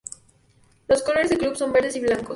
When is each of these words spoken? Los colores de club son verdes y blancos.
Los 0.87 1.03
colores 1.03 1.29
de 1.29 1.37
club 1.37 1.55
son 1.55 1.71
verdes 1.73 1.95
y 1.95 1.99
blancos. 1.99 2.29